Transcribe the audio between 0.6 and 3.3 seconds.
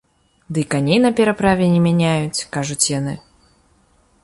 каней не пераправе не мяняюць, кажуць яны.